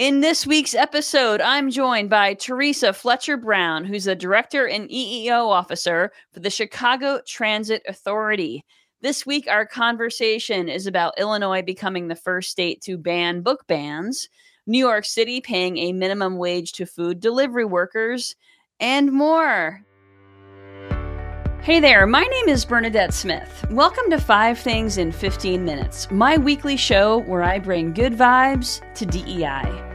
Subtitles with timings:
[0.00, 5.50] In this week's episode, I'm joined by Theresa Fletcher Brown, who's the Director and EEO
[5.50, 8.64] Officer for the Chicago Transit Authority.
[9.02, 14.30] This week, our conversation is about Illinois becoming the first state to ban book bans,
[14.66, 18.34] New York City paying a minimum wage to food delivery workers,
[18.80, 19.82] and more.
[21.60, 23.66] Hey there, my name is Bernadette Smith.
[23.68, 28.80] Welcome to Five Things in 15 Minutes, my weekly show where I bring good vibes
[28.94, 29.89] to DEI.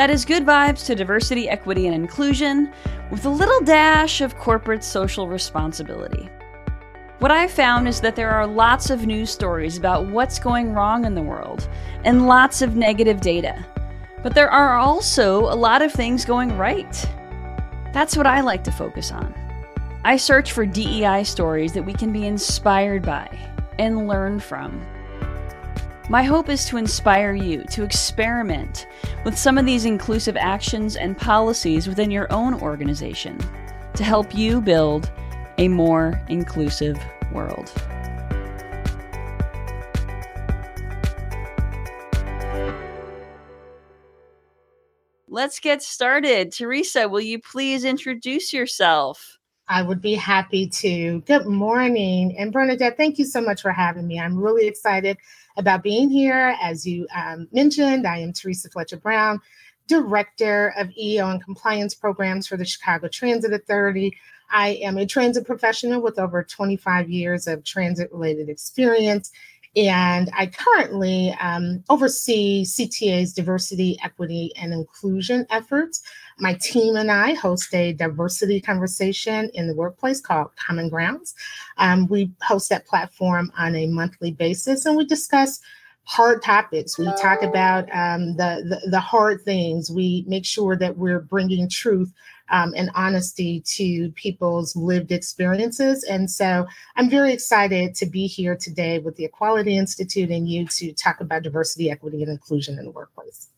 [0.00, 2.72] That is good vibes to diversity, equity, and inclusion
[3.10, 6.30] with a little dash of corporate social responsibility.
[7.18, 11.04] What I've found is that there are lots of news stories about what's going wrong
[11.04, 11.68] in the world
[12.06, 13.62] and lots of negative data.
[14.22, 17.06] But there are also a lot of things going right.
[17.92, 19.34] That's what I like to focus on.
[20.02, 23.28] I search for DEI stories that we can be inspired by
[23.78, 24.80] and learn from.
[26.10, 28.88] My hope is to inspire you to experiment
[29.24, 33.38] with some of these inclusive actions and policies within your own organization
[33.94, 35.08] to help you build
[35.58, 36.98] a more inclusive
[37.32, 37.72] world.
[45.28, 46.50] Let's get started.
[46.50, 49.38] Theresa, will you please introduce yourself?
[49.70, 51.20] I would be happy to.
[51.20, 52.36] Good morning.
[52.36, 54.18] And Bernadette, thank you so much for having me.
[54.18, 55.16] I'm really excited
[55.56, 56.56] about being here.
[56.60, 59.40] As you um, mentioned, I am Theresa Fletcher Brown,
[59.86, 64.18] Director of EEO and Compliance Programs for the Chicago Transit Authority.
[64.50, 69.30] I am a transit professional with over 25 years of transit related experience
[69.76, 76.02] and I currently um, oversee CTA's diversity, equity, and inclusion efforts.
[76.38, 81.34] My team and I host a diversity conversation in the workplace called Common Grounds.
[81.76, 85.60] Um, we host that platform on a monthly basis and we discuss
[86.04, 86.98] hard topics.
[86.98, 89.90] We talk about um, the, the, the hard things.
[89.90, 92.12] We make sure that we're bringing truth
[92.50, 96.04] um, and honesty to people's lived experiences.
[96.04, 96.66] And so
[96.96, 101.20] I'm very excited to be here today with the Equality Institute and you to talk
[101.20, 103.48] about diversity, equity, and inclusion in the workplace.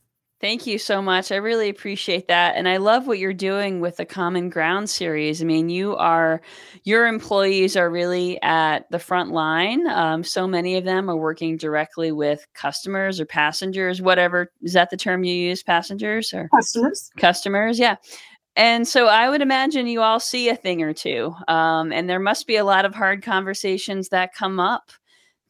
[0.43, 1.31] Thank you so much.
[1.31, 2.57] I really appreciate that.
[2.57, 5.41] And I love what you're doing with the Common Ground series.
[5.41, 6.41] I mean, you are,
[6.83, 9.87] your employees are really at the front line.
[9.87, 14.51] Um, so many of them are working directly with customers or passengers, whatever.
[14.63, 17.13] Is that the term you use, passengers or customers?
[17.17, 17.95] Customers, yeah.
[18.57, 21.35] And so I would imagine you all see a thing or two.
[21.49, 24.93] Um, and there must be a lot of hard conversations that come up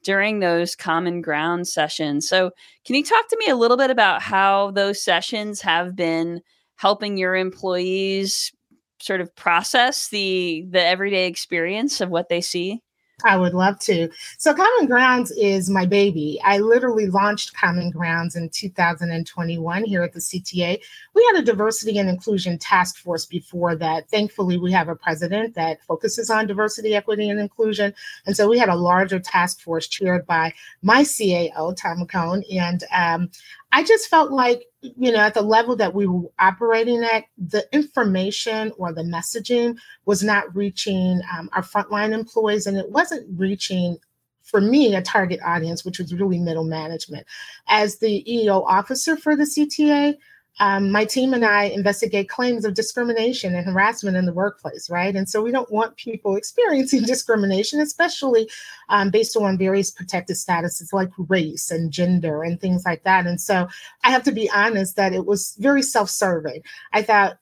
[0.04, 2.28] during those common ground sessions.
[2.28, 2.50] So,
[2.84, 6.40] can you talk to me a little bit about how those sessions have been
[6.76, 8.52] helping your employees
[9.00, 12.80] sort of process the the everyday experience of what they see?
[13.24, 14.08] I would love to.
[14.38, 16.40] So, Common Grounds is my baby.
[16.44, 20.80] I literally launched Common Grounds in 2021 here at the CTA.
[21.14, 24.08] We had a diversity and inclusion task force before that.
[24.08, 27.94] Thankfully, we have a president that focuses on diversity, equity, and inclusion.
[28.26, 30.52] And so we had a larger task force chaired by
[30.82, 32.42] my CAO, Tom Cohn.
[32.52, 33.30] And um,
[33.72, 37.66] I just felt like, you know, at the level that we were operating at, the
[37.72, 43.96] information or the messaging was not reaching um, our frontline employees and it wasn't reaching
[44.42, 47.26] for me a target audience which was really middle management.
[47.68, 50.16] As the eeo officer for the cta
[50.60, 55.14] um, my team and I investigate claims of discrimination and harassment in the workplace, right?
[55.14, 58.48] And so we don't want people experiencing discrimination, especially
[58.88, 63.26] um, based on various protected statuses like race and gender and things like that.
[63.26, 63.68] And so
[64.04, 66.62] I have to be honest that it was very self serving.
[66.92, 67.38] I thought,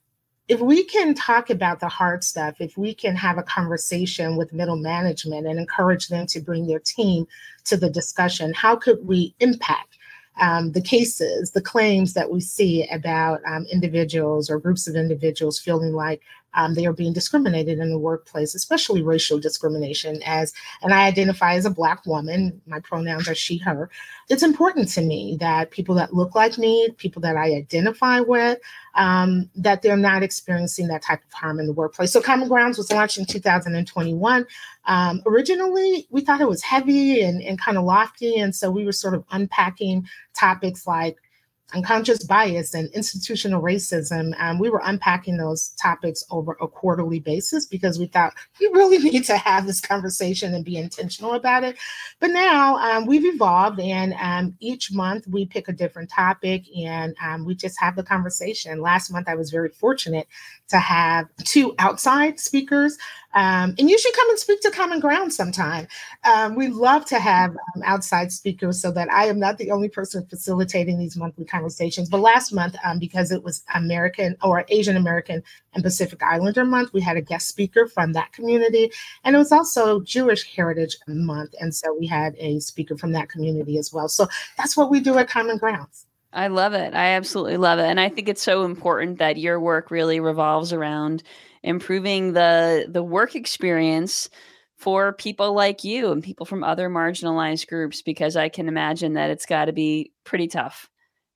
[0.47, 4.51] if we can talk about the hard stuff, if we can have a conversation with
[4.51, 7.25] middle management and encourage them to bring their team
[7.65, 9.97] to the discussion, how could we impact
[10.39, 15.59] um, the cases, the claims that we see about um, individuals or groups of individuals
[15.59, 16.21] feeling like
[16.53, 20.21] um, they are being discriminated in the workplace, especially racial discrimination.
[20.25, 23.89] As and I identify as a Black woman, my pronouns are she, her.
[24.29, 28.59] It's important to me that people that look like me, people that I identify with,
[28.95, 32.11] um, that they're not experiencing that type of harm in the workplace.
[32.11, 34.45] So, Common Grounds was launched in 2021.
[34.85, 38.85] Um, originally, we thought it was heavy and, and kind of lofty, and so we
[38.85, 41.17] were sort of unpacking topics like
[41.73, 44.33] unconscious bias and institutional racism.
[44.39, 48.97] Um, we were unpacking those topics over a quarterly basis because we thought we really
[49.11, 51.77] need to have this conversation and be intentional about it.
[52.19, 57.15] But now um, we've evolved, and um, each month we pick a different topic and
[57.23, 58.81] um, we just have the conversation.
[58.81, 60.27] Last month, I was very fortunate
[60.69, 62.97] to have two outside speakers
[63.33, 65.87] Um, and you should come and speak to Common Ground sometime.
[66.23, 69.89] Um, we love to have um, outside speakers so that I am not the only
[69.89, 72.09] person facilitating these monthly conversations.
[72.09, 75.43] But last month, um, because it was American or Asian American
[75.73, 78.91] and Pacific Islander month, we had a guest speaker from that community.
[79.23, 81.55] And it was also Jewish Heritage Month.
[81.59, 84.09] And so we had a speaker from that community as well.
[84.09, 86.05] So that's what we do at Common Grounds.
[86.33, 86.93] I love it.
[86.93, 87.85] I absolutely love it.
[87.85, 91.23] And I think it's so important that your work really revolves around
[91.63, 94.29] improving the the work experience
[94.77, 99.29] for people like you and people from other marginalized groups because I can imagine that
[99.29, 100.89] it's got to be pretty tough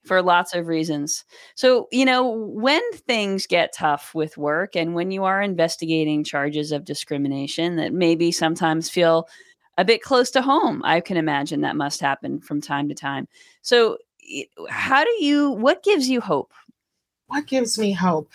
[0.03, 1.25] for lots of reasons.
[1.55, 6.71] So, you know, when things get tough with work and when you are investigating charges
[6.71, 9.27] of discrimination that maybe sometimes feel
[9.77, 13.27] a bit close to home, I can imagine that must happen from time to time.
[13.61, 13.97] So,
[14.69, 16.51] how do you what gives you hope
[17.27, 18.29] what gives me hope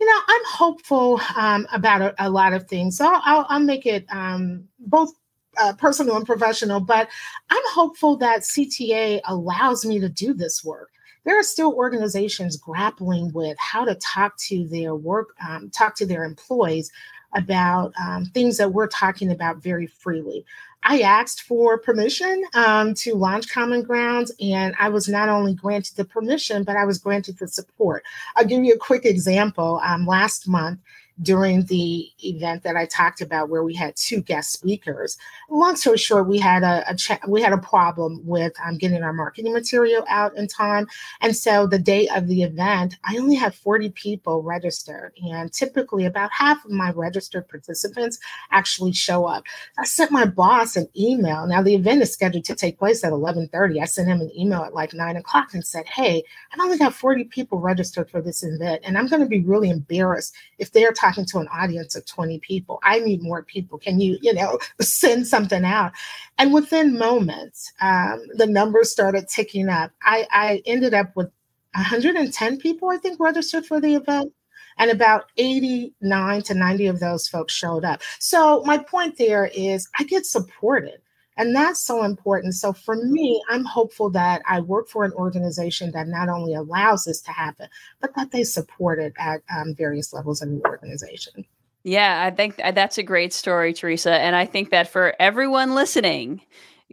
[0.00, 3.86] you know i'm hopeful um, about a, a, lot of things so i'll, I'll make
[3.86, 5.12] it um, both
[5.60, 7.08] uh, personal and professional but
[7.50, 10.90] i'm hopeful that cta allows me to do this work.
[11.24, 16.06] There are still organizations grappling with how to talk to their work um, talk to
[16.06, 16.90] their employees
[17.34, 20.44] about um, things that we're talking about very freely
[20.90, 25.96] I asked for permission um, to launch Common Grounds, and I was not only granted
[25.96, 28.04] the permission, but I was granted the support.
[28.36, 29.82] I'll give you a quick example.
[29.84, 30.80] Um, last month,
[31.22, 35.16] during the event that I talked about, where we had two guest speakers.
[35.50, 39.02] Long story short, we had a, a cha- we had a problem with um, getting
[39.02, 40.86] our marketing material out in time,
[41.20, 46.04] and so the day of the event, I only had 40 people registered, and typically
[46.04, 48.18] about half of my registered participants
[48.52, 49.44] actually show up.
[49.78, 51.46] I sent my boss an email.
[51.46, 53.80] Now the event is scheduled to take place at 11:30.
[53.80, 56.22] I sent him an email at like nine o'clock and said, "Hey,
[56.52, 59.70] I've only got 40 people registered for this event, and I'm going to be really
[59.70, 62.78] embarrassed if they're talking." Talking to an audience of 20 people.
[62.82, 63.78] I need more people.
[63.78, 65.92] Can you, you know, send something out?
[66.38, 69.90] And within moments, um, the numbers started ticking up.
[70.02, 71.30] I, I ended up with
[71.74, 74.32] 110 people, I think, registered for the event.
[74.80, 78.00] And about 89 to 90 of those folks showed up.
[78.20, 81.00] So, my point there is I get supported.
[81.38, 82.54] And that's so important.
[82.54, 87.04] So for me, I'm hopeful that I work for an organization that not only allows
[87.04, 87.68] this to happen,
[88.00, 91.46] but that they support it at um, various levels in the organization.
[91.84, 94.12] Yeah, I think that's a great story, Theresa.
[94.12, 96.42] And I think that for everyone listening,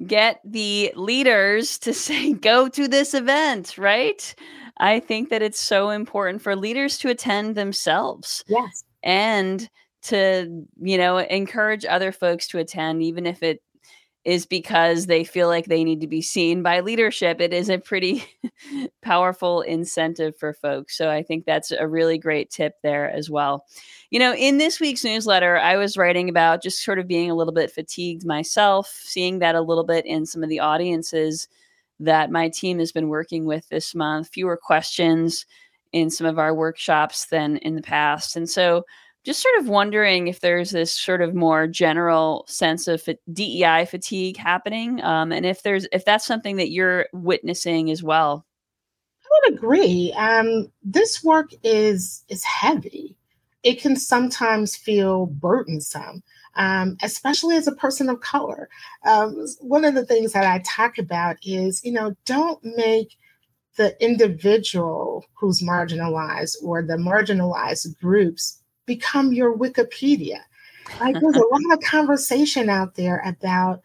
[0.06, 4.36] get the leaders to say, go to this event, right?
[4.78, 8.44] I think that it's so important for leaders to attend themselves.
[8.48, 8.84] Yes.
[9.02, 9.68] And
[10.04, 13.62] to, you know, encourage other folks to attend, even if it
[14.26, 17.40] is because they feel like they need to be seen by leadership.
[17.40, 18.26] It is a pretty
[19.04, 20.98] powerful incentive for folks.
[20.98, 23.66] So I think that's a really great tip there as well.
[24.10, 27.36] You know, in this week's newsletter, I was writing about just sort of being a
[27.36, 31.48] little bit fatigued myself, seeing that a little bit in some of the audiences
[32.00, 35.46] that my team has been working with this month, fewer questions
[35.94, 38.36] in some of our workshops than in the past.
[38.36, 38.86] And so
[39.26, 44.38] just sort of wondering if there's this sort of more general sense of DEI fatigue
[44.38, 48.46] happening, um, and if there's if that's something that you're witnessing as well.
[49.24, 50.14] I would agree.
[50.16, 53.18] Um, this work is is heavy.
[53.64, 56.22] It can sometimes feel burdensome,
[56.56, 58.70] um, especially as a person of color.
[59.08, 63.18] Um, one of the things that I talk about is, you know, don't make
[63.76, 70.40] the individual who's marginalized or the marginalized groups become your Wikipedia.
[71.00, 73.82] Like there's a lot of conversation out there about,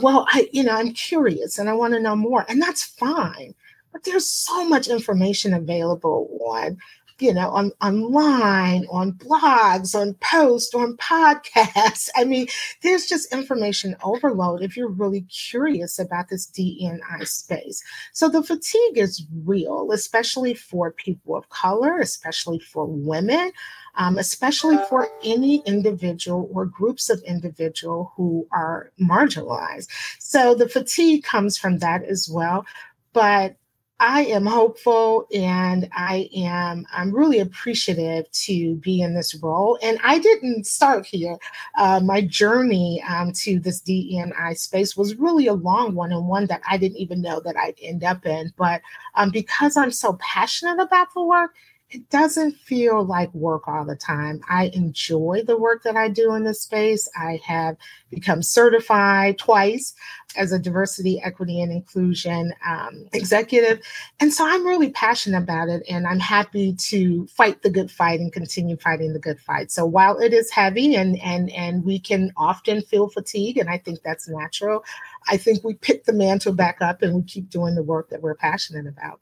[0.00, 3.54] well, I, you know, I'm curious and I want to know more, and that's fine.
[3.92, 6.78] But there's so much information available on
[7.20, 12.08] you know, on online, on blogs, on posts, on podcasts.
[12.16, 12.46] I mean,
[12.82, 17.82] there's just information overload if you're really curious about this DNI space.
[18.12, 23.52] So the fatigue is real, especially for people of color, especially for women.
[23.94, 29.88] Um, especially for any individual or groups of individual who are marginalized.
[30.20, 32.64] So the fatigue comes from that as well.
[33.12, 33.56] But
[34.00, 39.76] I am hopeful and I am I'm really appreciative to be in this role.
[39.82, 41.36] And I didn't start here.
[41.76, 46.46] Uh, my journey um, to this DEI space was really a long one and one
[46.46, 48.52] that I didn't even know that I'd end up in.
[48.56, 48.82] But
[49.16, 51.54] um, because I'm so passionate about the work,
[51.90, 54.42] it doesn't feel like work all the time.
[54.50, 57.08] I enjoy the work that I do in this space.
[57.16, 57.78] I have
[58.10, 59.94] become certified twice
[60.36, 63.80] as a diversity, equity, and inclusion um, executive.
[64.20, 65.82] And so I'm really passionate about it.
[65.88, 69.70] And I'm happy to fight the good fight and continue fighting the good fight.
[69.70, 73.78] So while it is heavy and, and, and we can often feel fatigue, and I
[73.78, 74.84] think that's natural,
[75.26, 78.20] I think we pick the mantle back up and we keep doing the work that
[78.20, 79.20] we're passionate about.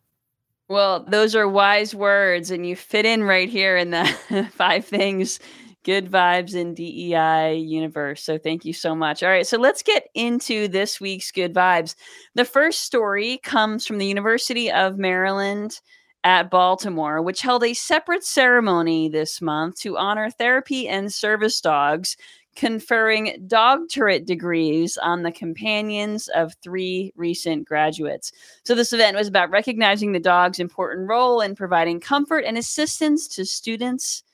[0.69, 5.39] Well, those are wise words, and you fit in right here in the five things
[5.85, 8.21] good vibes in DEI universe.
[8.25, 9.23] So thank you so much.
[9.23, 11.95] All right, so let's get into this week's good vibes.
[12.35, 15.81] The first story comes from the University of Maryland
[16.25, 22.17] at Baltimore, which held a separate ceremony this month to honor therapy and service dogs
[22.57, 28.33] conferring dogtorate degrees on the companions of three recent graduates.
[28.65, 33.29] So, this event was about recognizing the dog's important role in providing comfort and assistance
[33.29, 34.25] to students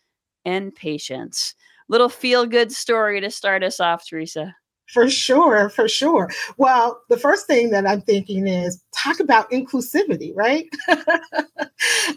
[0.44, 1.54] and patients.
[1.88, 4.54] Little feel good story to start us off, Theresa.
[4.86, 6.30] For sure, for sure.
[6.58, 10.68] Well, the first thing that I'm thinking is talk about inclusivity, right?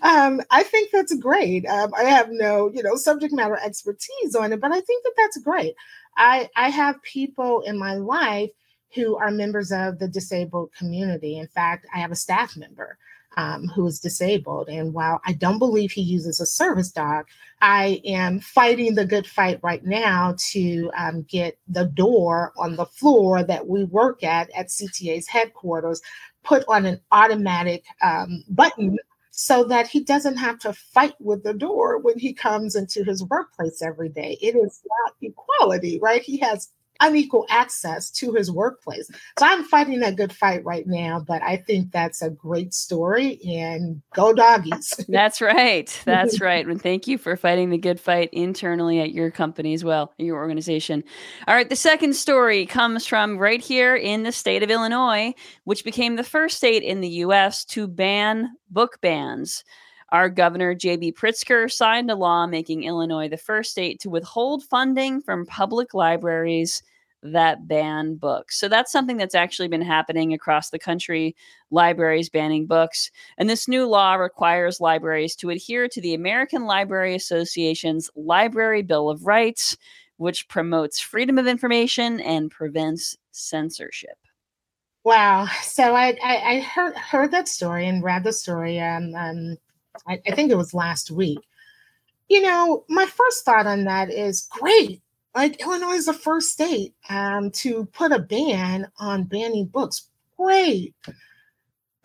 [0.01, 1.65] um, I think that's great.
[1.67, 5.13] Um, I have no, you know, subject matter expertise on it, but I think that
[5.15, 5.75] that's great.
[6.17, 8.51] I I have people in my life
[8.93, 11.37] who are members of the disabled community.
[11.37, 12.97] In fact, I have a staff member
[13.37, 14.69] um, who is disabled.
[14.69, 17.25] And while I don't believe he uses a service dog,
[17.61, 22.85] I am fighting the good fight right now to um, get the door on the
[22.85, 26.01] floor that we work at at CTA's headquarters
[26.43, 28.97] put on an automatic um, button
[29.31, 33.21] so that he doesn't have to fight with the door when he comes into his
[33.25, 34.37] workplace every day.
[34.41, 36.21] It is not equality, right?
[36.21, 39.09] He has unequal access to his workplace.
[39.39, 43.39] So I'm fighting that good fight right now, but I think that's a great story
[43.43, 44.93] and go doggies.
[45.09, 46.01] that's right.
[46.05, 46.65] That's right.
[46.65, 50.37] And thank you for fighting the good fight internally at your company as well, your
[50.37, 51.03] organization.
[51.47, 51.69] All right.
[51.69, 55.33] The second story comes from right here in the state of Illinois,
[55.63, 57.65] which became the first state in the U.S.
[57.65, 59.63] to ban book bans.
[60.09, 61.13] Our governor, J.B.
[61.13, 66.83] Pritzker, signed a law making Illinois the first state to withhold funding from public libraries
[67.23, 68.59] that ban books.
[68.59, 71.35] So that's something that's actually been happening across the country
[71.71, 73.09] libraries banning books.
[73.37, 79.09] And this new law requires libraries to adhere to the American Library Association's Library Bill
[79.09, 79.75] of Rights,
[80.17, 84.17] which promotes freedom of information and prevents censorship.
[85.03, 85.47] Wow.
[85.63, 88.79] So I, I, I heard, heard that story and read the story.
[88.79, 89.57] Um, um,
[90.07, 91.39] I, I think it was last week.
[92.29, 95.01] You know, my first thought on that is great.
[95.35, 100.09] Like Illinois is the first state um, to put a ban on banning books.
[100.37, 100.93] Great.
[101.03, 101.13] But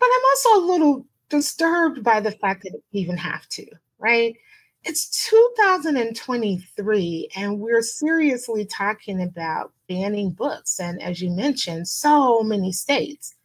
[0.01, 3.65] I'm also a little disturbed by the fact that we even have to,
[3.99, 4.35] right?
[4.83, 10.79] It's 2023, and we're seriously talking about banning books.
[10.79, 13.35] And as you mentioned, so many states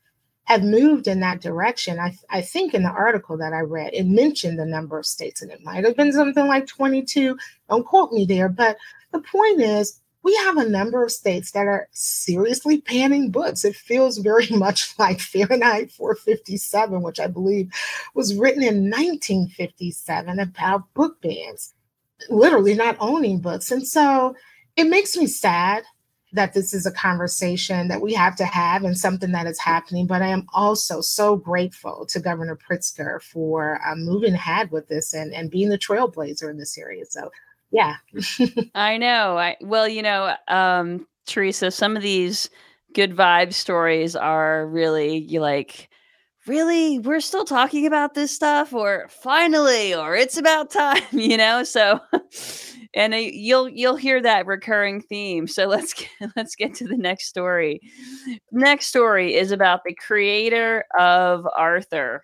[0.47, 1.99] have moved in that direction.
[1.99, 5.43] I, I think in the article that I read, it mentioned the number of states,
[5.43, 7.37] and it might have been something like 22.
[7.69, 8.49] Don't quote me there.
[8.49, 8.77] But
[9.13, 13.65] the point is, we have a number of states that are seriously panning books.
[13.65, 17.71] It feels very much like Fahrenheit 457, which I believe
[18.15, 21.75] was written in 1957 about book bans,
[22.31, 23.73] literally not owning books.
[23.73, 24.37] And so
[24.77, 25.83] it makes me sad
[26.37, 30.07] that this is a conversation that we have to have and something that is happening.
[30.07, 35.13] But I am also so grateful to Governor Pritzker for um, moving ahead with this
[35.13, 37.05] and, and being the trailblazer in this area.
[37.09, 37.31] So,
[37.71, 37.97] yeah.
[38.75, 39.37] I know.
[39.37, 42.49] I well, you know, um, Theresa, some of these
[42.95, 45.91] good vibe stories are really you like
[46.47, 51.63] really we're still talking about this stuff or finally or it's about time you know
[51.63, 52.01] so
[52.97, 57.27] and you'll you'll hear that recurring theme so let's get, let's get to the next
[57.27, 57.81] story
[58.51, 62.23] next story is about the creator of arthur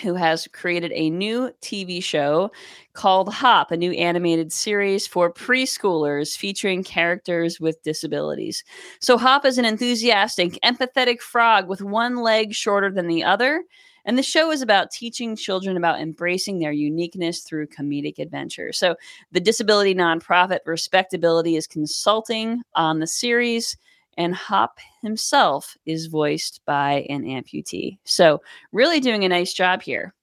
[0.00, 2.50] who has created a new TV show
[2.94, 8.64] called Hop, a new animated series for preschoolers featuring characters with disabilities.
[9.00, 13.64] So, Hop is an enthusiastic, empathetic frog with one leg shorter than the other.
[14.04, 18.72] And the show is about teaching children about embracing their uniqueness through comedic adventure.
[18.72, 18.96] So,
[19.30, 23.76] the disability nonprofit Respectability is consulting on the series
[24.18, 27.98] and Hop himself is voiced by an amputee.
[28.04, 28.42] So,
[28.72, 30.14] really doing a nice job here.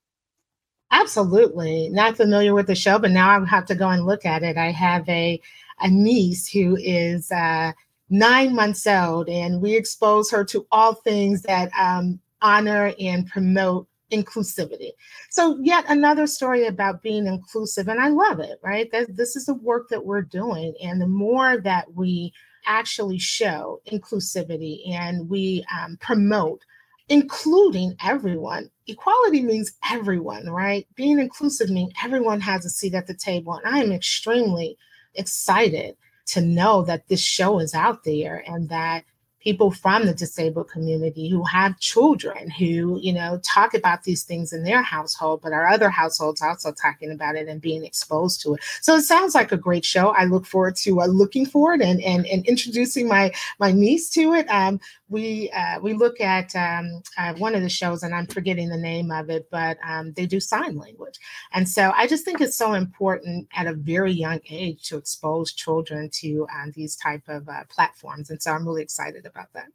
[0.92, 1.90] Absolutely.
[1.90, 4.58] Not familiar with the show, but now I have to go and look at it.
[4.58, 5.40] I have a
[5.82, 7.72] a niece who is uh,
[8.10, 13.88] nine months old, and we expose her to all things that um, honor and promote
[14.12, 14.92] inclusivity.
[15.30, 18.92] So, yet another story about being inclusive, and I love it, right?
[18.92, 20.74] That this is the work that we're doing.
[20.82, 22.34] And the more that we
[22.66, 26.62] actually show inclusivity and we um, promote
[27.10, 28.70] including everyone.
[28.88, 30.88] Equality means everyone, right?
[30.96, 33.54] Being inclusive means everyone has a seat at the table.
[33.54, 34.78] And I am extremely
[35.16, 35.96] excited
[36.28, 39.06] to know that this show is out there and that
[39.42, 44.52] people from the disabled community who have children who you know talk about these things
[44.54, 48.56] in their household but our other households also talking about it and being exposed to
[48.56, 48.62] it.
[48.82, 50.10] So it sounds like a great show.
[50.10, 54.10] I look forward to uh, looking for it and, and and introducing my my niece
[54.12, 54.48] to it.
[54.50, 54.80] Um,
[55.10, 58.78] we uh, we look at um, uh, one of the shows and i'm forgetting the
[58.78, 61.20] name of it but um, they do sign language
[61.54, 65.54] and so i just think it's so important at a very young age to expose
[65.54, 69.68] children to um, these type of uh, platforms and so i'm really excited about that.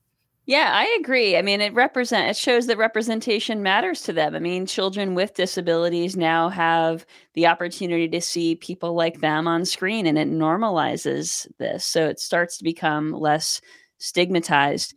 [0.46, 1.38] Yeah, I agree.
[1.38, 4.34] I mean, it represent it shows that representation matters to them.
[4.34, 9.64] I mean, children with disabilities now have the opportunity to see people like them on
[9.64, 11.86] screen and it normalizes this.
[11.86, 13.62] So it starts to become less
[13.96, 14.94] stigmatized.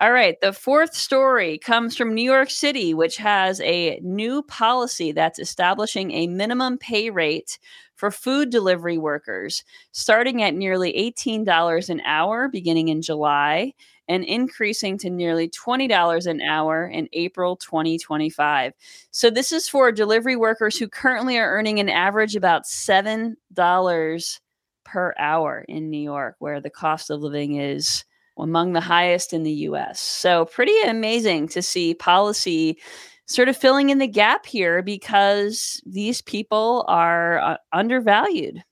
[0.00, 5.10] All right, the fourth story comes from New York City, which has a new policy
[5.10, 7.58] that's establishing a minimum pay rate
[7.96, 13.72] for food delivery workers, starting at nearly $18 an hour beginning in July
[14.06, 18.74] and increasing to nearly $20 an hour in April 2025.
[19.10, 24.38] So, this is for delivery workers who currently are earning an average about $7
[24.84, 28.04] per hour in New York, where the cost of living is
[28.38, 30.00] among the highest in the US.
[30.00, 32.78] So, pretty amazing to see policy
[33.26, 38.62] sort of filling in the gap here because these people are uh, undervalued.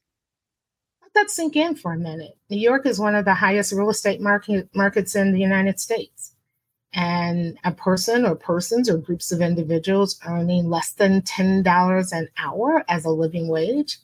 [1.03, 2.37] Let that sink in for a minute.
[2.51, 6.33] New York is one of the highest real estate market, markets in the United States.
[6.95, 12.85] And a person or persons or groups of individuals earning less than $10 an hour
[12.89, 13.99] as a living wage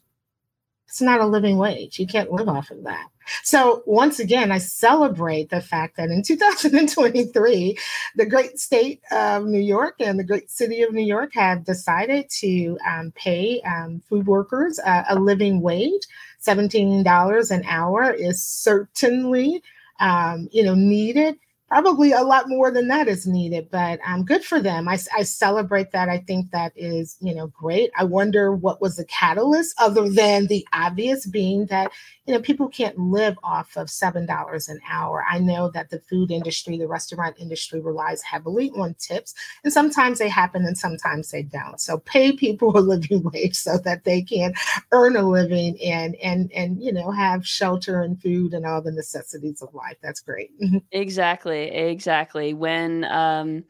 [0.92, 1.98] it's not a living wage.
[1.98, 3.06] You can't live off of that.
[3.44, 7.78] So, once again, I celebrate the fact that in 2023,
[8.16, 12.28] the great state of New York and the great city of New York have decided
[12.40, 16.02] to um, pay um, food workers uh, a living wage.
[16.46, 19.62] $17 an hour is certainly
[19.98, 21.38] um, you know needed
[21.72, 24.86] probably a lot more than that is needed but um, good for them.
[24.88, 26.10] I, I, celebrate that.
[26.10, 27.90] I think that is you know great.
[27.96, 31.90] I wonder what was the catalyst other than the obvious being that
[32.26, 35.24] you know people can't live off of seven dollars an hour.
[35.28, 40.18] I know that the food industry the restaurant industry relies heavily on tips and sometimes
[40.18, 41.80] they happen and sometimes they don't.
[41.80, 44.52] So pay people a living wage so that they can
[44.92, 48.92] earn a living and and and you know have shelter and food and all the
[48.92, 49.96] necessities of life.
[50.02, 50.50] That's great.
[50.92, 52.54] Exactly exactly.
[52.54, 53.64] When um,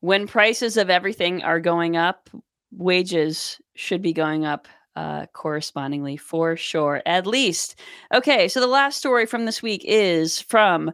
[0.00, 2.30] when prices of everything are going up,
[2.70, 7.78] wages should be going up uh, correspondingly for sure, at least.
[8.12, 10.92] Okay, so the last story from this week is from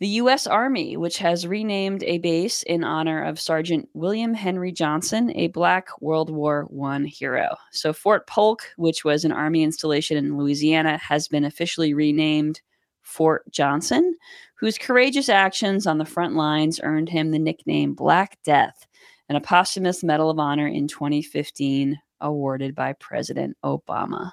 [0.00, 0.46] the U.S.
[0.46, 5.88] Army, which has renamed a base in honor of Sergeant William Henry Johnson, a Black
[6.00, 7.56] World War I hero.
[7.72, 12.60] So, Fort Polk, which was an Army installation in Louisiana, has been officially renamed
[13.08, 14.14] Fort Johnson,
[14.54, 18.86] whose courageous actions on the front lines earned him the nickname Black Death
[19.30, 24.32] and a posthumous Medal of Honor in 2015 awarded by President Obama.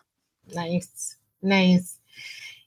[0.53, 1.99] Nice, nice.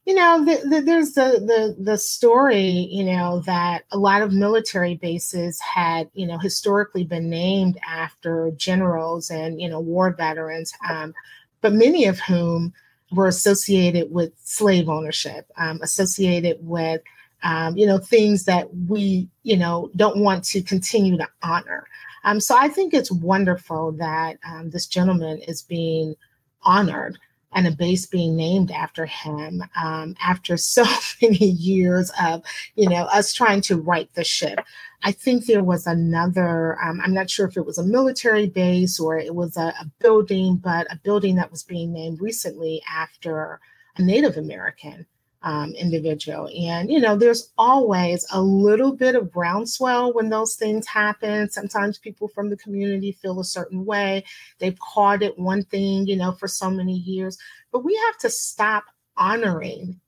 [0.06, 2.88] You know, the, the, there's the, the the story.
[2.90, 8.50] You know that a lot of military bases had, you know, historically been named after
[8.56, 11.12] generals and you know war veterans, um,
[11.60, 12.72] but many of whom
[13.10, 17.02] were associated with slave ownership, um, associated with
[17.42, 21.86] um, you know things that we you know don't want to continue to honor.
[22.24, 26.14] Um, so I think it's wonderful that um, this gentleman is being
[26.62, 27.18] honored
[27.52, 30.84] and a base being named after him um, after so
[31.22, 32.42] many years of
[32.74, 34.60] you know us trying to right the ship.
[35.04, 38.98] I think there was another um, i'm not sure if it was a military base
[38.98, 43.60] or it was a, a building but a building that was being named recently after
[43.96, 45.06] a native american
[45.42, 46.48] um, individual.
[46.56, 51.48] And, you know, there's always a little bit of groundswell when those things happen.
[51.50, 54.24] Sometimes people from the community feel a certain way.
[54.58, 57.38] They've called it one thing, you know, for so many years.
[57.72, 58.84] But we have to stop
[59.16, 60.00] honoring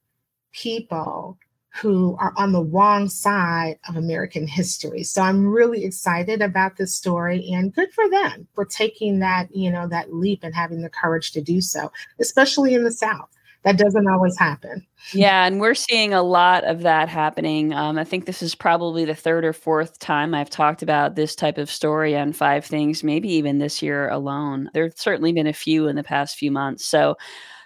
[0.52, 1.38] people
[1.80, 5.04] who are on the wrong side of American history.
[5.04, 9.70] So I'm really excited about this story and good for them for taking that, you
[9.70, 13.30] know, that leap and having the courage to do so, especially in the South
[13.64, 14.86] that doesn't always happen.
[15.12, 17.72] Yeah, and we're seeing a lot of that happening.
[17.74, 21.34] Um, I think this is probably the third or fourth time I've talked about this
[21.34, 24.70] type of story on Five Things, maybe even this year alone.
[24.72, 26.86] There's certainly been a few in the past few months.
[26.86, 27.16] So,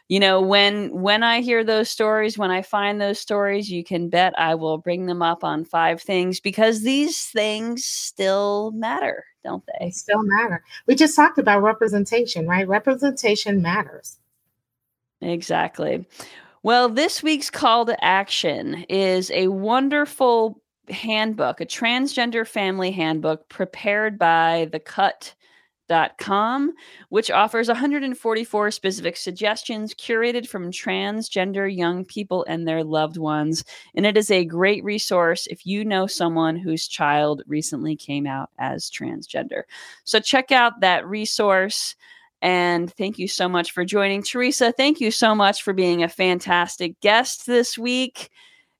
[0.09, 4.09] you know, when when I hear those stories, when I find those stories, you can
[4.09, 9.64] bet I will bring them up on Five Things because these things still matter, don't
[9.66, 9.87] they?
[9.87, 10.62] They still matter.
[10.87, 12.66] We just talked about representation, right?
[12.68, 14.18] Representation matters.
[15.25, 16.07] Exactly.
[16.63, 24.19] Well, this week's call to action is a wonderful handbook, a transgender family handbook prepared
[24.19, 25.35] by the Cut
[26.19, 26.73] com,
[27.11, 33.65] which offers 144 specific suggestions curated from transgender young people and their loved ones.
[33.95, 38.51] And it is a great resource if you know someone whose child recently came out
[38.59, 39.63] as transgender.
[40.05, 41.95] So check out that resource.
[42.44, 44.22] And thank you so much for joining.
[44.22, 48.28] Theresa, thank you so much for being a fantastic guest this week.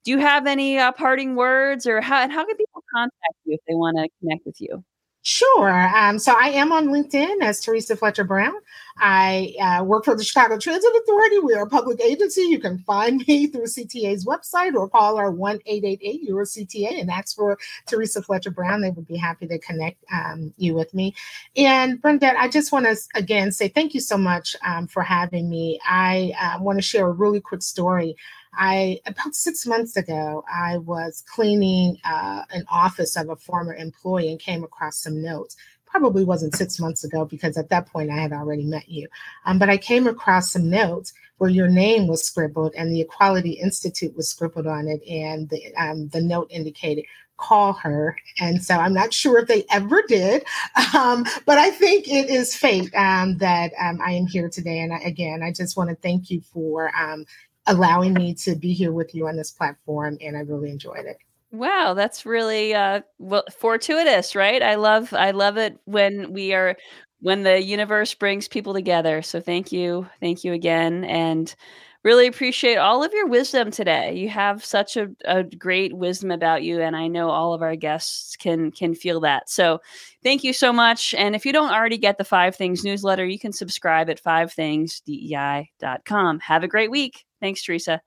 [0.05, 3.61] Do you have any uh, parting words or how, how can people contact you if
[3.67, 4.85] they want to connect with you?
[5.27, 5.89] Sure.
[5.97, 8.53] Um, so I am on LinkedIn as Theresa Fletcher Brown.
[8.99, 11.39] I uh, work for the Chicago Transit Authority.
[11.39, 12.43] We are a public agency.
[12.43, 17.11] You can find me through CTA's website or call our 1 888 YOUR CTA and
[17.11, 18.83] ask for Theresa Fletcher Brown.
[18.83, 21.15] They would be happy to connect um, you with me.
[21.57, 25.49] And Brenda, I just want to again say thank you so much um, for having
[25.49, 25.81] me.
[25.89, 28.15] I uh, want to share a really quick story.
[28.59, 34.31] I about six months ago, I was cleaning uh, an office of a former employee
[34.31, 35.57] and came across some notes.
[35.87, 39.07] Probably wasn't six months ago because at that point I had already met you.
[39.47, 43.53] Um, but I came across some notes where your name was scribbled and the Equality
[43.53, 47.05] Institute was scribbled on it, and the um, the note indicated
[47.37, 48.17] call her.
[48.41, 50.45] And so I'm not sure if they ever did,
[50.95, 54.81] um, but I think it is fate um, that um, I am here today.
[54.81, 57.25] And I, again, I just want to thank you for um,
[57.67, 61.17] allowing me to be here with you on this platform, and I really enjoyed it.
[61.53, 64.63] Wow, that's really uh, well fortuitous, right?
[64.63, 66.77] I love I love it when we are
[67.21, 69.23] when the universe brings people together.
[69.23, 71.55] So thank you, thank you again, and
[72.03, 74.15] really appreciate all of your wisdom today.
[74.15, 77.77] You have such a, a great wisdom about you, and I know all of our
[77.77, 79.49] guests can can feel that.
[79.49, 79.81] So
[80.23, 81.15] thank you so much.
[81.15, 86.41] And if you don't already get the Five Things newsletter, you can subscribe at fivethingsdei.com.
[86.41, 87.25] Have a great week.
[87.45, 88.01] Thanks, Theresa.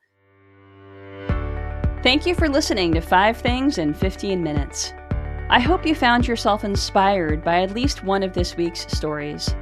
[2.01, 4.95] Thank you for listening to Five Things in 15 Minutes.
[5.51, 9.53] I hope you found yourself inspired by at least one of this week's stories.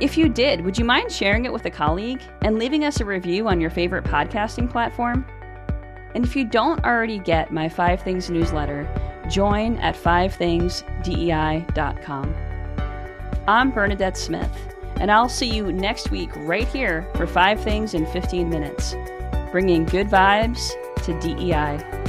[0.00, 3.04] If you did, would you mind sharing it with a colleague and leaving us a
[3.04, 5.26] review on your favorite podcasting platform?
[6.14, 8.88] And if you don't already get my Five Things newsletter,
[9.28, 12.34] join at fivethingsdei.com.
[13.46, 18.06] I'm Bernadette Smith and I'll see you next week right here for five things in
[18.06, 18.94] 15 minutes,
[19.50, 20.70] bringing good vibes
[21.04, 22.03] to DEI